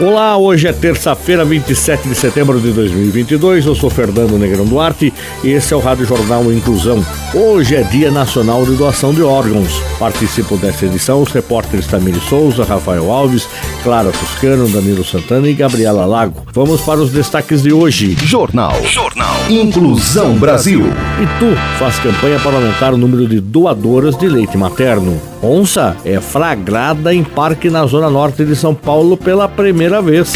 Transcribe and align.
Olá, 0.00 0.36
hoje 0.36 0.68
é 0.68 0.72
terça-feira, 0.72 1.44
27 1.44 2.08
de 2.08 2.14
setembro 2.14 2.60
de 2.60 2.70
2022. 2.70 3.66
Eu 3.66 3.74
sou 3.74 3.90
Fernando 3.90 4.38
Negrão 4.38 4.64
Duarte 4.64 5.12
e 5.42 5.50
esse 5.50 5.74
é 5.74 5.76
o 5.76 5.80
Rádio 5.80 6.06
Jornal 6.06 6.52
Inclusão. 6.52 7.04
Hoje 7.34 7.74
é 7.74 7.82
Dia 7.82 8.08
Nacional 8.08 8.64
de 8.64 8.76
Doação 8.76 9.12
de 9.12 9.24
Órgãos. 9.24 9.82
Participam 9.98 10.54
dessa 10.54 10.86
edição 10.86 11.20
os 11.20 11.32
repórteres 11.32 11.88
Tamiri 11.88 12.20
Souza, 12.20 12.62
Rafael 12.62 13.10
Alves, 13.10 13.48
Clara 13.82 14.12
Toscano, 14.12 14.68
Danilo 14.68 15.04
Santana 15.04 15.48
e 15.48 15.54
Gabriela 15.54 16.06
Lago. 16.06 16.46
Vamos 16.52 16.80
para 16.80 17.00
os 17.00 17.10
destaques 17.10 17.64
de 17.64 17.72
hoje. 17.72 18.16
Jornal. 18.22 18.80
Jornal. 18.84 19.27
Inclusão 19.48 20.34
Brasil. 20.34 20.80
E 20.82 21.38
tu 21.38 21.56
faz 21.78 21.98
campanha 22.00 22.38
para 22.38 22.56
aumentar 22.56 22.92
o 22.92 22.98
número 22.98 23.26
de 23.26 23.40
doadoras 23.40 24.14
de 24.14 24.28
leite 24.28 24.58
materno. 24.58 25.18
Onça 25.42 25.96
é 26.04 26.20
flagrada 26.20 27.14
em 27.14 27.24
parque 27.24 27.70
na 27.70 27.86
zona 27.86 28.10
norte 28.10 28.44
de 28.44 28.54
São 28.54 28.74
Paulo 28.74 29.16
pela 29.16 29.48
primeira 29.48 30.02
vez. 30.02 30.34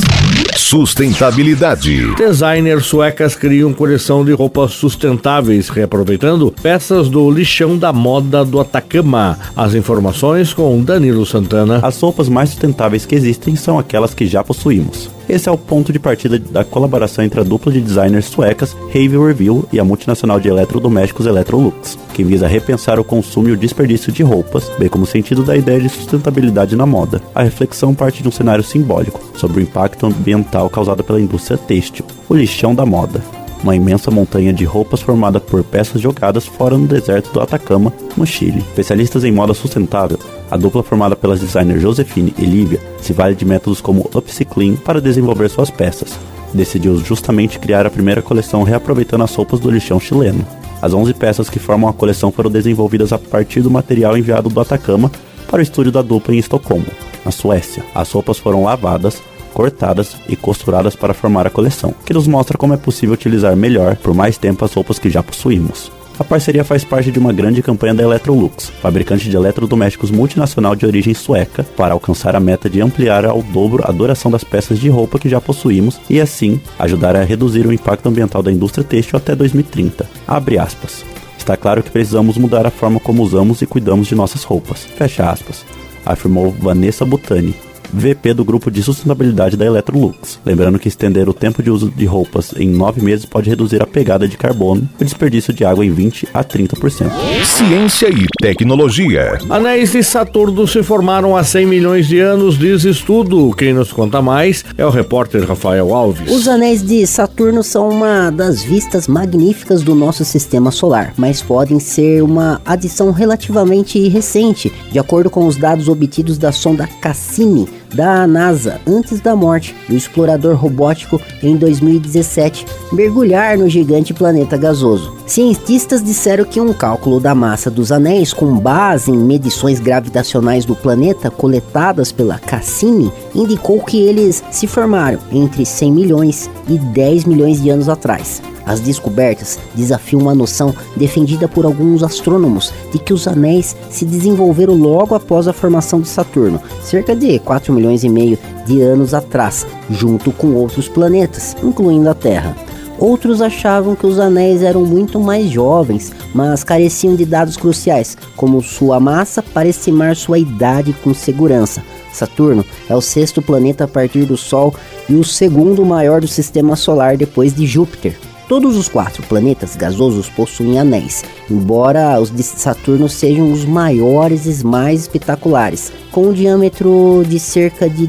Sustentabilidade. 0.57 2.15
Designers 2.15 2.87
suecas 2.87 3.35
criam 3.37 3.75
coleção 3.75 4.25
de 4.25 4.33
roupas 4.33 4.73
sustentáveis, 4.73 5.69
reaproveitando 5.69 6.51
peças 6.63 7.11
do 7.11 7.31
lixão 7.31 7.77
da 7.77 7.93
moda 7.93 8.43
do 8.47 8.59
Atacama. 8.61 9.39
As 9.55 9.75
informações 9.75 10.55
com 10.55 10.83
Danilo 10.83 11.27
Santana. 11.27 11.81
As 11.83 12.01
roupas 12.01 12.31
mais 12.31 12.49
sustentáveis 12.49 13.05
que 13.05 13.15
existem 13.15 13.57
são 13.57 13.79
aquelas 13.79 14.15
que 14.15 14.25
já 14.25 14.43
possuímos. 14.43 15.11
Esse 15.33 15.49
é 15.49 15.53
o 15.53 15.57
ponto 15.57 15.95
de 15.95 15.99
partida 15.99 16.39
da 16.39 16.63
colaboração 16.63 17.25
entre 17.25 17.41
a 17.41 17.43
dupla 17.43 17.73
de 17.73 17.81
designers 17.81 18.27
suecas 18.27 18.77
Have 18.95 19.17
Review 19.17 19.67
e 19.73 19.81
a 19.81 19.85
multinacional 19.85 20.39
de 20.39 20.51
eletrodomésticos 20.51 21.25
Electrolux, 21.25 21.99
que 22.13 22.23
visa 22.23 22.47
repensar 22.47 23.01
o 23.01 23.05
consumo 23.05 23.49
e 23.49 23.53
o 23.53 23.57
desperdício 23.57 24.13
de 24.13 24.23
roupas, 24.23 24.71
bem 24.79 24.91
como 24.91 25.05
o 25.05 25.07
sentido 25.07 25.43
da 25.43 25.57
ideia 25.57 25.81
de 25.81 25.89
sustentabilidade 25.89 26.77
na 26.77 26.85
moda. 26.85 27.23
A 27.35 27.43
reflexão 27.43 27.95
parte 27.95 28.23
de 28.23 28.29
um 28.29 28.31
cenário 28.31 28.63
simbólico 28.63 29.23
sobre 29.35 29.61
o 29.61 29.63
impacto 29.63 30.05
ambiental 30.05 30.69
causado 30.69 31.03
pela 31.03 31.19
indústria 31.19 31.57
têxtil, 31.57 32.05
o 32.29 32.35
lixão 32.35 32.75
da 32.75 32.85
moda 32.85 33.23
uma 33.63 33.77
imensa 33.77 34.11
montanha 34.11 34.53
de 34.53 34.65
roupas 34.65 35.01
formada 35.01 35.41
por 35.41 35.63
peças 35.63 36.01
jogadas 36.01 36.47
fora 36.47 36.77
no 36.77 36.87
deserto 36.87 37.33
do 37.33 37.41
Atacama, 37.41 37.93
no 38.17 38.27
Chile. 38.27 38.59
Especialistas 38.59 39.25
em 39.25 39.33
moda 39.33 39.55
sustentável, 39.55 40.19
a 40.51 40.57
dupla 40.57 40.83
formada 40.83 41.17
pelas 41.17 41.41
designers 41.41 41.81
Josefine 41.81 42.35
e 42.39 42.45
Lívia 42.45 42.81
se 43.01 43.13
vale 43.13 43.35
de 43.35 43.45
métodos 43.45 43.81
como 43.81 44.09
upcycling 44.15 44.77
para 44.77 45.01
desenvolver 45.01 45.49
suas 45.49 45.71
peças. 45.71 46.19
Decidiu 46.53 46.99
justamente 46.99 47.59
criar 47.59 47.87
a 47.87 47.91
primeira 47.91 48.21
coleção 48.21 48.63
reaproveitando 48.63 49.25
as 49.25 49.35
roupas 49.35 49.59
do 49.61 49.71
lixão 49.71 49.99
chileno. 49.99 50.45
As 50.83 50.93
11 50.93 51.15
peças 51.15 51.49
que 51.49 51.59
formam 51.59 51.89
a 51.89 51.93
coleção 51.93 52.31
foram 52.31 52.51
desenvolvidas 52.51 53.13
a 53.13 53.19
partir 53.19 53.63
do 53.63 53.71
material 53.71 54.19
enviado 54.19 54.49
do 54.49 54.61
Atacama 54.61 55.11
para 55.49 55.61
o 55.61 55.63
estúdio 55.63 55.93
da 55.93 56.03
dupla 56.03 56.35
em 56.35 56.39
Estocolmo, 56.39 56.87
na 57.25 57.31
Suécia. 57.31 57.85
As 57.95 58.11
roupas 58.11 58.39
foram 58.39 58.65
lavadas, 58.65 59.23
cortadas 59.53 60.17
e 60.29 60.35
costuradas 60.35 60.97
para 60.97 61.15
formar 61.15 61.47
a 61.47 61.51
coleção, 61.51 61.95
que 62.05 62.15
nos 62.15 62.27
mostra 62.27 62.59
como 62.59 62.75
é 62.75 62.77
possível 62.77 63.15
utilizar 63.15 63.55
melhor 63.57 63.97
por 63.97 64.15
mais 64.15 64.39
tempo 64.39 64.65
as 64.65 64.73
roupas 64.73 64.99
que 64.99 65.11
já 65.11 65.23
possuímos. 65.23 65.93
A 66.19 66.25
parceria 66.25 66.63
faz 66.63 66.85
parte 66.85 67.11
de 67.11 67.19
uma 67.19 67.33
grande 67.33 67.63
campanha 67.63 67.95
da 67.95 68.03
Electrolux, 68.03 68.71
fabricante 68.81 69.29
de 69.29 69.37
eletrodomésticos 69.37 70.11
multinacional 70.11 70.77
de 70.77 70.85
origem 70.87 71.15
sueca, 71.15 71.65
para 71.77 71.95
alcançar 71.95 72.37
a 72.37 72.41
meta 72.41 72.69
de 72.69 72.81
ampliar 72.81 73.25
ao 73.25 73.43
dobro 73.43 73.83
a 73.87 73.91
duração 73.91 74.31
das 74.31 74.45
peças 74.45 74.79
de 74.79 74.89
roupa 74.89 75.19
que 75.19 75.29
já 75.29 75.41
possuímos 75.41 76.01
e 76.09 76.21
assim 76.21 76.61
ajudar 76.79 77.17
a 77.17 77.25
reduzir 77.25 77.67
o 77.67 77.73
impacto 77.73 78.09
ambiental 78.09 78.43
da 78.43 78.53
indústria 78.53 78.85
têxtil 78.85 79.17
até 79.17 79.35
2030. 79.35 80.09
Abre 80.29 80.59
aspas. 80.59 81.05
Está 81.39 81.57
claro 81.57 81.83
que 81.83 81.91
precisamos 81.91 82.37
mudar 82.37 82.67
a 82.67 82.71
forma 82.71 83.01
como 83.01 83.23
usamos 83.23 83.63
e 83.63 83.67
cuidamos 83.67 84.07
de 84.07 84.15
nossas 84.15 84.45
roupas. 84.45 84.85
Fecha 84.85 85.29
aspas. 85.29 85.65
Afirmou 86.07 86.53
Vanessa 86.53 87.05
Butani, 87.05 87.55
VP 87.93 88.35
do 88.35 88.45
grupo 88.45 88.71
de 88.71 88.83
sustentabilidade 88.83 89.57
da 89.57 89.67
Electrolux. 89.67 90.41
Lembrando 90.45 90.79
que 90.79 90.89
estender 90.89 91.29
o 91.29 91.35
tempo 91.35 91.63
de 91.63 91.71
uso 91.71 91.91
de 91.91 92.07
roupas 92.07 92.55
em 92.57 92.69
nove 92.69 93.03
meses 93.03 93.27
pode 93.27 93.51
reduzir 93.51 93.83
a 93.83 93.87
pegada 93.87 94.27
de 94.27 94.37
carbono 94.37 94.89
e 94.99 95.03
o 95.03 95.05
desperdício 95.05 95.53
de 95.53 95.65
água 95.65 95.85
em 95.85 95.91
20 95.91 96.29
a 96.33 96.43
30%. 96.43 97.11
Ciência 97.45 98.09
e 98.09 98.27
tecnologia. 98.41 99.39
Anéis 99.51 99.93
de 99.93 100.03
Saturno 100.03 100.67
se 100.67 100.83
formaram 100.83 101.37
há 101.37 101.45
100 101.45 101.67
milhões 101.67 102.07
de 102.07 102.19
anos, 102.19 102.59
diz 102.59 102.85
estudo. 102.85 103.53
Quem 103.55 103.73
nos 103.73 103.93
conta 103.93 104.23
mais 104.23 104.65
é 104.77 104.87
o 104.87 104.91
repórter 104.91 105.47
Rafael 105.47 105.95
Alves. 105.95 106.31
Os 106.31 106.49
anéis 106.49 106.83
de 106.83 107.07
Saturno 107.07 107.63
são 107.63 107.89
uma 107.89 108.31
das 108.31 108.63
vistas 108.63 109.07
magníficas 109.07 109.83
do 109.83 109.95
nosso 109.95 110.25
sistema 110.25 110.71
solar, 110.71 111.13
mas 111.17 111.43
podem 111.43 111.79
ser 111.79 112.23
uma 112.23 112.61
adição 112.65 113.11
relativamente 113.11 114.09
recente, 114.09 114.73
de 114.91 114.99
acordo 114.99 115.29
com 115.29 115.47
os 115.47 115.57
dados 115.57 115.89
obtidos 115.89 116.39
da 116.39 116.53
sonda 116.53 116.87
Cassini 117.01 117.82
da 117.93 118.27
NASA 118.27 118.81
antes 118.87 119.21
da 119.21 119.35
morte 119.35 119.75
do 119.89 119.95
explorador 119.95 120.57
robótico 120.57 121.21
em 121.43 121.57
2017 121.57 122.67
mergulhar 122.93 123.59
no 123.59 123.69
gigante 123.69 124.15
planeta 124.15 124.57
gasoso. 124.57 125.17
Cientistas 125.27 126.03
disseram 126.03 126.45
que 126.45 126.61
um 126.61 126.73
cálculo 126.73 127.19
da 127.19 127.35
massa 127.35 127.71
dos 127.71 127.91
anéis 127.91 128.33
com 128.33 128.59
base 128.59 129.11
em 129.11 129.17
medições 129.17 129.81
gravitacionais 129.81 130.65
do 130.65 130.77
planeta 130.77 131.31
coletadas 131.31 132.13
pela 132.13 132.39
Cassini 132.39 133.11
indicou 133.35 133.81
que 133.83 133.99
eles 134.01 134.43
se 134.51 134.67
formaram 134.67 135.19
entre 135.31 135.65
100 135.65 135.93
milhões 135.93 136.51
e 136.69 136.79
10 136.79 137.25
milhões 137.25 137.63
de 137.63 137.71
anos 137.71 137.89
atrás. 137.89 138.43
As 138.65 138.81
descobertas 138.81 139.59
desafiam 139.75 140.23
uma 140.23 140.35
noção 140.35 140.75
defendida 140.97 141.49
por 141.49 141.65
alguns 141.65 142.03
astrônomos 142.03 142.73
de 142.93 142.99
que 142.99 143.13
os 143.13 143.27
anéis 143.27 143.77
se 143.91 144.05
desenvolveram 144.05 144.75
logo 144.75 145.15
após 145.15 145.49
a 145.49 145.53
formação 145.53 146.01
de 146.01 146.09
Saturno, 146.09 146.61
cerca 146.83 147.15
de 147.15 147.39
4 147.39 147.73
milhões 147.73 148.05
e 148.05 148.09
meio 148.09 148.39
de 148.67 148.81
anos 148.81 149.15
atrás, 149.15 149.67
junto 149.91 150.31
com 150.33 150.55
outros 150.55 150.89
planetas, 150.89 151.57
incluindo 151.63 152.09
a 152.09 152.15
Terra. 152.15 152.57
Outros 152.99 153.43
achavam 153.43 153.97
que 153.97 154.07
os 154.07 154.21
anéis 154.21 154.63
eram 154.63 154.85
muito 154.85 155.19
mais 155.19 155.51
jovens, 155.51 156.13
mas 156.33 156.63
careciam 156.63 157.17
de 157.17 157.25
dados 157.25 157.57
cruciais, 157.57 158.17
como 158.37 158.63
sua 158.63 159.01
massa 159.01 159.43
para 159.43 159.69
estimar 159.69 160.15
sua 160.15 160.39
idade 160.39 160.93
com 161.03 161.13
segurança. 161.13 161.83
Saturno 162.13 162.65
é 162.89 162.95
o 162.95 163.01
sexto 163.01 163.43
planeta 163.43 163.85
a 163.85 163.89
partir 163.89 164.25
do 164.25 164.37
Sol 164.37 164.73
e 165.09 165.15
o 165.15 165.25
segundo 165.25 165.85
maior 165.85 166.21
do 166.21 166.29
sistema 166.29 166.77
solar 166.77 167.17
depois 167.17 167.53
de 167.53 167.67
Júpiter. 167.67 168.17
Todos 168.53 168.77
os 168.77 168.87
quatro 168.87 169.23
planetas 169.23 169.75
gasosos 169.77 170.29
possuem 170.29 170.79
anéis, 170.79 171.25
embora 171.51 172.21
os 172.21 172.31
de 172.31 172.43
Saturno 172.43 173.09
sejam 173.09 173.51
os 173.51 173.65
maiores 173.65 174.45
e 174.45 174.63
mais 174.63 175.01
espetaculares, 175.01 175.91
com 176.11 176.27
um 176.27 176.33
diâmetro 176.35 177.25
de 177.27 177.41
cerca 177.41 177.89
de 177.89 178.07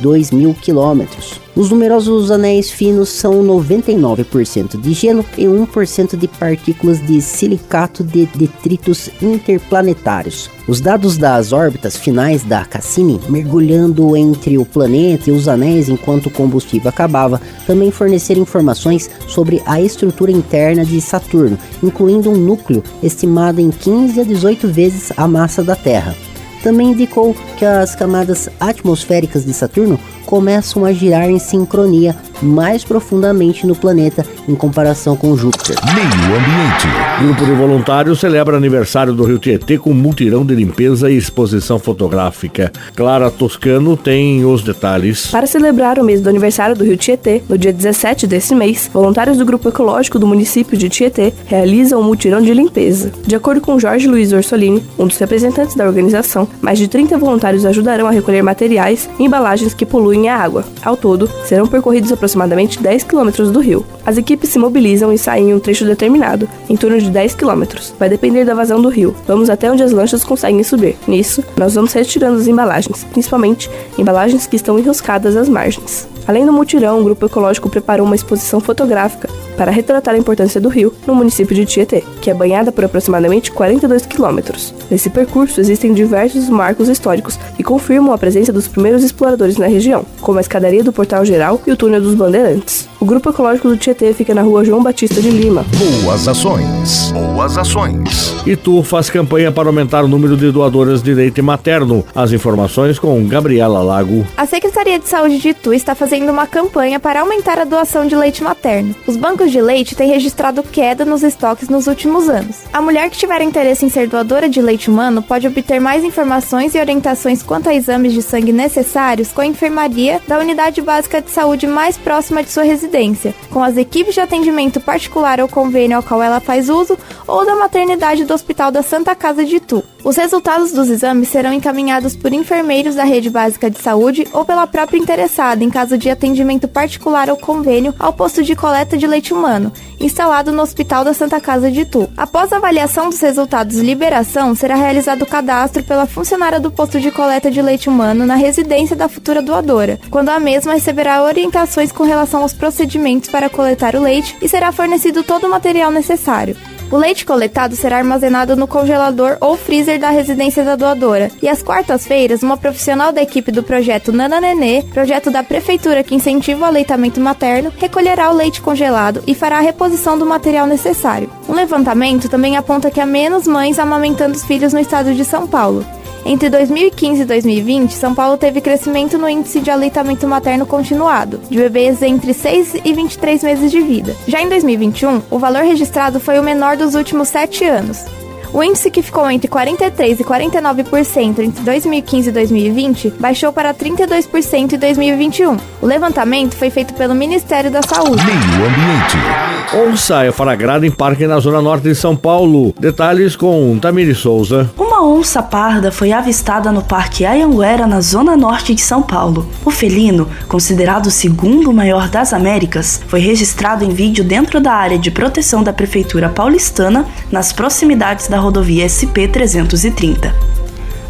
282 0.00 0.30
mil 0.30 0.54
quilômetros. 0.54 1.40
Os 1.54 1.70
numerosos 1.70 2.30
anéis 2.30 2.70
finos 2.70 3.08
são 3.08 3.44
99% 3.44 4.80
de 4.80 4.92
gelo 4.92 5.24
e 5.36 5.44
1% 5.44 6.16
de 6.16 6.28
partículas 6.28 7.04
de 7.04 7.20
silicato 7.20 8.02
de 8.02 8.26
detritos 8.26 9.10
interplanetários. 9.20 10.48
Os 10.66 10.80
dados 10.80 11.18
das 11.18 11.52
órbitas 11.52 11.96
finais 11.96 12.44
da 12.44 12.64
Cassini, 12.64 13.20
mergulhando 13.28 14.16
entre 14.16 14.56
o 14.56 14.64
planeta 14.64 15.28
e 15.28 15.32
os 15.32 15.48
anéis 15.48 15.88
enquanto 15.88 16.26
o 16.26 16.30
combustível 16.30 16.88
acabava, 16.88 17.40
também 17.66 17.90
forneceram 17.90 18.42
informações 18.42 19.10
sobre 19.26 19.60
a 19.66 19.80
estrutura 19.80 20.30
interna 20.30 20.84
de 20.84 21.00
Saturno, 21.00 21.58
incluindo 21.82 22.30
um 22.30 22.36
núcleo 22.36 22.82
estimado 23.02 23.60
em 23.60 23.70
15 23.70 24.20
a 24.20 24.24
18 24.24 24.68
vezes 24.68 25.12
a 25.16 25.26
massa 25.26 25.62
da 25.62 25.74
Terra. 25.74 26.14
Também 26.62 26.90
indicou 26.90 27.34
que 27.56 27.64
as 27.64 27.94
camadas 27.94 28.48
atmosféricas 28.60 29.44
de 29.44 29.52
Saturno 29.52 29.98
começam 30.26 30.84
a 30.84 30.92
girar 30.92 31.28
em 31.30 31.38
sincronia 31.38 32.14
mais 32.42 32.84
profundamente 32.84 33.66
no 33.66 33.74
planeta 33.74 34.24
em 34.48 34.54
comparação 34.54 35.16
com 35.16 35.36
Júpiter. 35.36 35.76
Meio 35.94 36.06
ambiente. 36.06 36.88
Grupo 37.20 37.44
de 37.44 37.52
voluntários 37.52 38.18
celebra 38.18 38.56
aniversário 38.56 39.12
do 39.12 39.24
Rio 39.24 39.38
Tietê 39.38 39.78
com 39.78 39.92
mutirão 39.92 40.44
de 40.44 40.54
limpeza 40.54 41.10
e 41.10 41.16
exposição 41.16 41.78
fotográfica. 41.78 42.72
Clara 42.96 43.30
Toscano 43.30 43.96
tem 43.96 44.44
os 44.44 44.62
detalhes. 44.62 45.26
Para 45.28 45.46
celebrar 45.46 45.98
o 45.98 46.04
mês 46.04 46.20
do 46.20 46.28
aniversário 46.28 46.74
do 46.74 46.84
Rio 46.84 46.96
Tietê, 46.96 47.42
no 47.48 47.58
dia 47.58 47.72
17 47.72 48.26
desse 48.26 48.54
mês, 48.54 48.90
voluntários 48.92 49.36
do 49.36 49.44
Grupo 49.44 49.68
Ecológico 49.68 50.18
do 50.18 50.26
município 50.26 50.76
de 50.76 50.88
Tietê 50.88 51.32
realizam 51.46 52.00
um 52.00 52.04
mutirão 52.04 52.40
de 52.40 52.54
limpeza. 52.54 53.12
De 53.26 53.36
acordo 53.36 53.60
com 53.60 53.78
Jorge 53.78 54.08
Luiz 54.08 54.32
Orsolini, 54.32 54.82
um 54.98 55.06
dos 55.06 55.18
representantes 55.18 55.76
da 55.76 55.86
organização, 55.86 56.48
mais 56.60 56.78
de 56.78 56.88
30 56.88 57.18
voluntários 57.18 57.66
ajudarão 57.66 58.06
a 58.06 58.10
recolher 58.10 58.42
materiais 58.42 59.08
e 59.18 59.24
embalagens 59.24 59.74
que 59.74 59.86
poluem 59.86 60.28
a 60.28 60.36
água. 60.36 60.64
Ao 60.82 60.96
todo, 60.96 61.30
serão 61.44 61.66
percorridos 61.66 62.10
aproximadamente 62.10 62.29
aproximadamente 62.30 62.80
10 62.80 63.04
quilômetros 63.04 63.50
do 63.50 63.60
rio. 63.60 63.84
As 64.06 64.16
equipes 64.16 64.50
se 64.50 64.58
mobilizam 64.58 65.12
e 65.12 65.18
saem 65.18 65.50
em 65.50 65.54
um 65.54 65.58
trecho 65.58 65.84
determinado, 65.84 66.48
em 66.68 66.76
torno 66.76 66.98
de 66.98 67.10
10 67.10 67.34
quilômetros. 67.34 67.92
Vai 67.98 68.08
depender 68.08 68.44
da 68.44 68.54
vazão 68.54 68.80
do 68.80 68.88
rio. 68.88 69.14
Vamos 69.26 69.50
até 69.50 69.70
onde 69.70 69.82
as 69.82 69.92
lanchas 69.92 70.24
conseguem 70.24 70.62
subir. 70.62 70.96
Nisso, 71.06 71.44
nós 71.56 71.74
vamos 71.74 71.92
retirando 71.92 72.38
as 72.38 72.46
embalagens, 72.46 73.04
principalmente 73.04 73.70
embalagens 73.98 74.46
que 74.46 74.56
estão 74.56 74.78
enroscadas 74.78 75.36
às 75.36 75.48
margens. 75.48 76.09
Além 76.30 76.46
do 76.46 76.52
mutirão, 76.52 77.00
o 77.00 77.02
grupo 77.02 77.26
ecológico 77.26 77.68
preparou 77.68 78.06
uma 78.06 78.14
exposição 78.14 78.60
fotográfica 78.60 79.28
para 79.56 79.72
retratar 79.72 80.14
a 80.14 80.16
importância 80.16 80.60
do 80.60 80.68
rio 80.68 80.94
no 81.04 81.12
município 81.12 81.56
de 81.56 81.66
Tietê, 81.66 82.04
que 82.22 82.30
é 82.30 82.34
banhada 82.34 82.70
por 82.70 82.84
aproximadamente 82.84 83.50
42 83.50 84.06
quilômetros. 84.06 84.72
Nesse 84.88 85.10
percurso 85.10 85.60
existem 85.60 85.92
diversos 85.92 86.48
marcos 86.48 86.88
históricos 86.88 87.36
que 87.56 87.64
confirmam 87.64 88.12
a 88.14 88.18
presença 88.18 88.52
dos 88.52 88.68
primeiros 88.68 89.02
exploradores 89.02 89.56
na 89.56 89.66
região, 89.66 90.04
como 90.20 90.38
a 90.38 90.40
escadaria 90.40 90.84
do 90.84 90.92
Portal 90.92 91.24
Geral 91.24 91.60
e 91.66 91.72
o 91.72 91.76
túnel 91.76 92.00
dos 92.00 92.14
Bandeirantes. 92.14 92.88
O 93.00 93.04
grupo 93.04 93.30
ecológico 93.30 93.68
do 93.68 93.76
Tietê 93.76 94.14
fica 94.14 94.32
na 94.32 94.42
rua 94.42 94.64
João 94.64 94.84
Batista 94.84 95.20
de 95.20 95.30
Lima. 95.30 95.64
Boas 96.04 96.28
ações. 96.28 97.10
Boas 97.12 97.58
ações. 97.58 98.36
Itu 98.46 98.82
faz 98.82 99.10
campanha 99.10 99.50
para 99.50 99.68
aumentar 99.68 100.04
o 100.04 100.08
número 100.08 100.36
de 100.36 100.52
doadoras 100.52 101.02
de 101.02 101.12
leite 101.12 101.42
materno. 101.42 102.04
As 102.14 102.32
informações 102.32 102.98
com 102.98 103.26
Gabriela 103.26 103.82
Lago. 103.82 104.24
A 104.36 104.46
Secretaria 104.46 104.98
de 104.98 105.08
Saúde 105.08 105.38
de 105.38 105.48
Itu 105.48 105.72
está 105.74 105.94
fazendo 105.94 106.19
uma 106.28 106.46
campanha 106.46 106.98
para 106.98 107.20
aumentar 107.20 107.58
a 107.58 107.64
doação 107.64 108.06
de 108.06 108.16
leite 108.16 108.42
materno. 108.42 108.94
Os 109.06 109.16
bancos 109.16 109.50
de 109.50 109.62
leite 109.62 109.94
têm 109.94 110.10
registrado 110.10 110.62
queda 110.62 111.04
nos 111.04 111.22
estoques 111.22 111.68
nos 111.68 111.86
últimos 111.86 112.28
anos. 112.28 112.64
A 112.72 112.82
mulher 112.82 113.08
que 113.08 113.16
tiver 113.16 113.40
interesse 113.42 113.86
em 113.86 113.88
ser 113.88 114.08
doadora 114.08 114.48
de 114.48 114.60
leite 114.60 114.90
humano 114.90 115.22
pode 115.22 115.46
obter 115.46 115.80
mais 115.80 116.04
informações 116.04 116.74
e 116.74 116.80
orientações 116.80 117.42
quanto 117.42 117.68
a 117.68 117.74
exames 117.74 118.12
de 118.12 118.20
sangue 118.20 118.52
necessários 118.52 119.32
com 119.32 119.40
a 119.40 119.46
enfermaria 119.46 120.20
da 120.26 120.38
unidade 120.38 120.82
básica 120.82 121.22
de 121.22 121.30
saúde 121.30 121.66
mais 121.66 121.96
próxima 121.96 122.42
de 122.42 122.50
sua 122.50 122.64
residência 122.64 122.80
residência, 122.80 123.34
com 123.50 123.62
as 123.62 123.76
equipes 123.76 124.14
de 124.14 124.20
atendimento 124.20 124.80
particular 124.80 125.40
ou 125.40 125.48
convênio 125.48 125.96
ao 125.96 126.02
qual 126.02 126.22
ela 126.22 126.40
faz 126.40 126.68
uso, 126.68 126.98
ou 127.26 127.46
da 127.46 127.54
maternidade 127.54 128.24
do 128.24 128.34
Hospital 128.34 128.70
da 128.72 128.82
Santa 128.82 129.14
Casa 129.14 129.44
de 129.44 129.56
Itu. 129.56 129.84
Os 130.02 130.16
resultados 130.16 130.72
dos 130.72 130.88
exames 130.88 131.28
serão 131.28 131.52
encaminhados 131.52 132.16
por 132.16 132.32
enfermeiros 132.32 132.94
da 132.94 133.04
rede 133.04 133.28
básica 133.28 133.70
de 133.70 133.78
saúde 133.78 134.26
ou 134.32 134.44
pela 134.44 134.66
própria 134.66 134.98
interessada, 134.98 135.62
em 135.62 135.70
caso 135.70 135.98
de 136.00 136.10
atendimento 136.10 136.66
particular 136.66 137.30
ou 137.30 137.36
convênio, 137.36 137.94
ao 137.98 138.12
posto 138.12 138.42
de 138.42 138.56
coleta 138.56 138.96
de 138.96 139.06
leite 139.06 139.32
humano, 139.32 139.72
instalado 140.00 140.50
no 140.50 140.62
Hospital 140.62 141.04
da 141.04 141.14
Santa 141.14 141.40
Casa 141.40 141.70
de 141.70 141.82
Itu. 141.82 142.08
Após 142.16 142.52
a 142.52 142.56
avaliação 142.56 143.10
dos 143.10 143.20
resultados 143.20 143.76
e 143.76 143.82
liberação, 143.82 144.54
será 144.54 144.74
realizado 144.74 145.22
o 145.22 145.26
cadastro 145.26 145.84
pela 145.84 146.06
funcionária 146.06 146.58
do 146.58 146.70
posto 146.70 146.98
de 146.98 147.10
coleta 147.10 147.50
de 147.50 147.62
leite 147.62 147.88
humano 147.88 148.26
na 148.26 148.34
residência 148.34 148.96
da 148.96 149.08
futura 149.08 149.42
doadora, 149.42 150.00
quando 150.10 150.30
a 150.30 150.40
mesma 150.40 150.72
receberá 150.72 151.22
orientações 151.22 151.92
com 151.92 152.02
relação 152.02 152.42
aos 152.42 152.54
procedimentos 152.54 153.28
para 153.28 153.50
coletar 153.50 153.94
o 153.94 154.02
leite 154.02 154.36
e 154.40 154.48
será 154.48 154.72
fornecido 154.72 155.22
todo 155.22 155.46
o 155.46 155.50
material 155.50 155.90
necessário. 155.90 156.56
O 156.90 156.96
leite 156.96 157.24
coletado 157.24 157.76
será 157.76 157.98
armazenado 157.98 158.56
no 158.56 158.66
congelador 158.66 159.36
ou 159.40 159.56
freezer 159.56 160.00
da 160.00 160.10
residência 160.10 160.64
da 160.64 160.74
doadora. 160.74 161.30
E 161.40 161.48
às 161.48 161.62
quartas-feiras, 161.62 162.42
uma 162.42 162.56
profissional 162.56 163.12
da 163.12 163.22
equipe 163.22 163.52
do 163.52 163.62
projeto 163.62 164.12
Nana 164.12 164.40
Nenê, 164.40 164.82
projeto 164.82 165.30
da 165.30 165.44
prefeitura 165.44 166.02
que 166.02 166.16
incentiva 166.16 166.62
o 166.62 166.64
aleitamento 166.64 167.20
materno, 167.20 167.72
recolherá 167.78 168.28
o 168.28 168.34
leite 168.34 168.60
congelado 168.60 169.22
e 169.24 169.36
fará 169.36 169.58
a 169.58 169.62
reposição 169.62 170.18
do 170.18 170.26
material 170.26 170.66
necessário. 170.66 171.30
Um 171.48 171.52
levantamento 171.52 172.28
também 172.28 172.56
aponta 172.56 172.90
que 172.90 173.00
há 173.00 173.06
menos 173.06 173.46
mães 173.46 173.78
amamentando 173.78 174.34
os 174.34 174.44
filhos 174.44 174.72
no 174.72 174.80
estado 174.80 175.14
de 175.14 175.24
São 175.24 175.46
Paulo. 175.46 175.86
Entre 176.30 176.48
2015 176.48 177.22
e 177.22 177.24
2020, 177.24 177.90
São 177.90 178.14
Paulo 178.14 178.36
teve 178.36 178.60
crescimento 178.60 179.18
no 179.18 179.28
índice 179.28 179.58
de 179.58 179.68
aleitamento 179.68 180.28
materno 180.28 180.64
continuado, 180.64 181.40
de 181.50 181.58
bebês 181.58 182.00
entre 182.02 182.32
6 182.32 182.76
e 182.84 182.92
23 182.92 183.42
meses 183.42 183.68
de 183.68 183.80
vida. 183.80 184.14
Já 184.28 184.40
em 184.40 184.48
2021, 184.48 185.22
o 185.28 185.40
valor 185.40 185.64
registrado 185.64 186.20
foi 186.20 186.38
o 186.38 186.42
menor 186.42 186.76
dos 186.76 186.94
últimos 186.94 187.26
sete 187.26 187.64
anos, 187.64 188.04
o 188.52 188.62
índice 188.64 188.90
que 188.90 189.00
ficou 189.00 189.30
entre 189.30 189.48
43% 189.48 190.20
e 190.20 190.24
49% 190.24 191.38
entre 191.38 191.62
2015 191.62 192.28
e 192.28 192.32
2020 192.32 193.10
baixou 193.18 193.52
para 193.52 193.72
32% 193.72 194.72
em 194.72 194.78
2021. 194.78 195.56
O 195.80 195.86
levantamento 195.86 196.56
foi 196.56 196.68
feito 196.68 196.92
pelo 196.94 197.14
Ministério 197.14 197.70
da 197.70 197.80
Saúde. 197.80 198.24
Meio 198.24 198.66
Ambiente. 198.66 199.88
Onça 199.88 200.24
é 200.24 200.32
flagrada 200.32 200.84
em 200.84 200.90
parque 200.90 201.28
na 201.28 201.38
zona 201.38 201.62
norte 201.62 201.84
de 201.84 201.94
São 201.94 202.16
Paulo. 202.16 202.74
Detalhes 202.78 203.36
com 203.36 203.78
Tamiri 203.78 204.16
Souza. 204.16 204.68
Uma 205.00 205.08
onça 205.08 205.42
parda 205.42 205.90
foi 205.90 206.12
avistada 206.12 206.70
no 206.70 206.82
Parque 206.82 207.24
Ayanguera, 207.24 207.86
na 207.86 208.02
zona 208.02 208.36
norte 208.36 208.74
de 208.74 208.82
São 208.82 209.00
Paulo. 209.00 209.48
O 209.64 209.70
felino, 209.70 210.28
considerado 210.46 211.06
o 211.06 211.10
segundo 211.10 211.72
maior 211.72 212.10
das 212.10 212.34
Américas, 212.34 213.00
foi 213.08 213.18
registrado 213.18 213.82
em 213.82 213.88
vídeo 213.88 214.22
dentro 214.22 214.60
da 214.60 214.74
área 214.74 214.98
de 214.98 215.10
proteção 215.10 215.62
da 215.62 215.72
Prefeitura 215.72 216.28
paulistana, 216.28 217.06
nas 217.32 217.50
proximidades 217.50 218.28
da 218.28 218.38
rodovia 218.38 218.84
SP-330. 218.84 220.34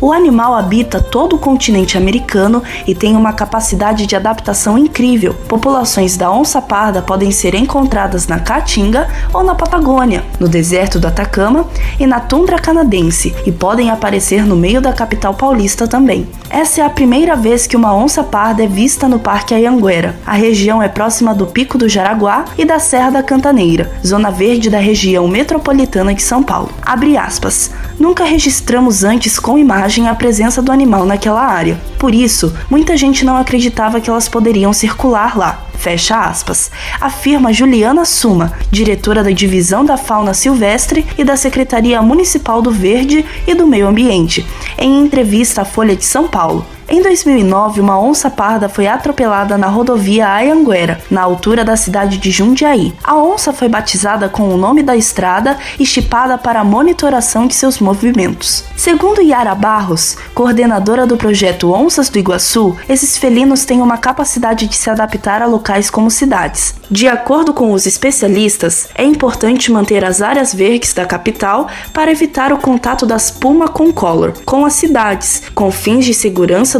O 0.00 0.12
animal 0.12 0.54
habita 0.54 1.00
todo 1.00 1.36
o 1.36 1.38
continente 1.38 1.98
americano 1.98 2.62
e 2.86 2.94
tem 2.94 3.14
uma 3.14 3.34
capacidade 3.34 4.06
de 4.06 4.16
adaptação 4.16 4.78
incrível. 4.78 5.34
Populações 5.46 6.16
da 6.16 6.32
onça 6.32 6.62
parda 6.62 7.02
podem 7.02 7.30
ser 7.30 7.54
encontradas 7.54 8.26
na 8.26 8.38
Caatinga 8.38 9.08
ou 9.34 9.44
na 9.44 9.54
Patagônia, 9.54 10.24
no 10.38 10.48
deserto 10.48 10.98
do 10.98 11.06
Atacama 11.06 11.66
e 11.98 12.06
na 12.06 12.18
tundra 12.18 12.58
canadense, 12.58 13.34
e 13.44 13.52
podem 13.52 13.90
aparecer 13.90 14.46
no 14.46 14.56
meio 14.56 14.80
da 14.80 14.92
capital 14.92 15.34
paulista 15.34 15.86
também. 15.86 16.26
Essa 16.48 16.80
é 16.80 16.84
a 16.84 16.90
primeira 16.90 17.36
vez 17.36 17.66
que 17.66 17.76
uma 17.76 17.94
onça 17.94 18.24
parda 18.24 18.64
é 18.64 18.66
vista 18.66 19.06
no 19.06 19.18
Parque 19.18 19.54
Ayanguera. 19.54 20.16
A 20.26 20.32
região 20.32 20.82
é 20.82 20.88
próxima 20.88 21.34
do 21.34 21.46
Pico 21.46 21.76
do 21.76 21.88
Jaraguá 21.88 22.46
e 22.56 22.64
da 22.64 22.78
Serra 22.78 23.10
da 23.10 23.22
Cantaneira, 23.22 23.90
zona 24.04 24.30
verde 24.30 24.70
da 24.70 24.78
região 24.78 25.28
metropolitana 25.28 26.14
de 26.14 26.22
São 26.22 26.42
Paulo. 26.42 26.70
Abre 26.82 27.16
aspas. 27.16 27.70
Nunca 28.00 28.24
registramos 28.24 29.04
antes 29.04 29.38
com 29.38 29.58
imagem 29.58 30.08
a 30.08 30.14
presença 30.14 30.62
do 30.62 30.72
animal 30.72 31.04
naquela 31.04 31.42
área. 31.42 31.78
Por 31.98 32.14
isso, 32.14 32.50
muita 32.70 32.96
gente 32.96 33.26
não 33.26 33.36
acreditava 33.36 34.00
que 34.00 34.08
elas 34.08 34.26
poderiam 34.26 34.72
circular 34.72 35.36
lá. 35.36 35.66
Fecha 35.74 36.18
aspas. 36.18 36.70
Afirma 36.98 37.52
Juliana 37.52 38.06
Suma, 38.06 38.54
diretora 38.70 39.22
da 39.22 39.30
Divisão 39.30 39.84
da 39.84 39.98
Fauna 39.98 40.32
Silvestre 40.32 41.06
e 41.18 41.24
da 41.24 41.36
Secretaria 41.36 42.00
Municipal 42.00 42.62
do 42.62 42.70
Verde 42.70 43.22
e 43.46 43.52
do 43.52 43.66
Meio 43.66 43.86
Ambiente, 43.86 44.46
em 44.78 44.98
entrevista 45.02 45.60
à 45.60 45.64
Folha 45.66 45.94
de 45.94 46.04
São 46.06 46.26
Paulo. 46.26 46.64
Em 46.92 47.00
2009, 47.00 47.80
uma 47.80 48.00
onça 48.00 48.28
parda 48.28 48.68
foi 48.68 48.88
atropelada 48.88 49.56
na 49.56 49.68
rodovia 49.68 50.28
Ayanguera, 50.28 51.00
na 51.08 51.22
altura 51.22 51.64
da 51.64 51.76
cidade 51.76 52.18
de 52.18 52.32
Jundiaí. 52.32 52.92
A 53.04 53.16
onça 53.16 53.52
foi 53.52 53.68
batizada 53.68 54.28
com 54.28 54.52
o 54.52 54.56
nome 54.56 54.82
da 54.82 54.96
estrada 54.96 55.56
e 55.78 55.86
chipada 55.86 56.36
para 56.36 56.64
monitoração 56.64 57.46
de 57.46 57.54
seus 57.54 57.78
movimentos. 57.78 58.64
Segundo 58.76 59.22
Yara 59.22 59.54
Barros, 59.54 60.16
coordenadora 60.34 61.06
do 61.06 61.16
projeto 61.16 61.72
Onças 61.72 62.08
do 62.08 62.18
Iguaçu, 62.18 62.76
esses 62.88 63.16
felinos 63.16 63.64
têm 63.64 63.80
uma 63.80 63.96
capacidade 63.96 64.66
de 64.66 64.74
se 64.74 64.90
adaptar 64.90 65.42
a 65.42 65.46
locais 65.46 65.90
como 65.90 66.10
cidades. 66.10 66.74
De 66.90 67.06
acordo 67.06 67.54
com 67.54 67.72
os 67.72 67.86
especialistas, 67.86 68.88
é 68.96 69.04
importante 69.04 69.70
manter 69.70 70.04
as 70.04 70.20
áreas 70.20 70.52
verdes 70.52 70.92
da 70.92 71.06
capital 71.06 71.68
para 71.92 72.10
evitar 72.10 72.52
o 72.52 72.58
contato 72.58 73.06
das 73.06 73.30
puma 73.30 73.68
com 73.68 73.92
color 73.92 74.32
com 74.44 74.66
as 74.66 74.72
cidades, 74.72 75.42
com 75.54 75.70
fins 75.70 76.04
de 76.04 76.12
segurança 76.12 76.79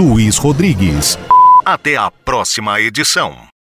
Luiz 0.00 0.38
Rodrigues. 0.38 1.18
Até 1.62 1.94
a 1.94 2.10
próxima 2.10 2.80
edição. 2.80 3.49